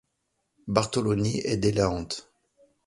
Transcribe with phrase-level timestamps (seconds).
[0.65, 2.31] Bartholoni et Delahante.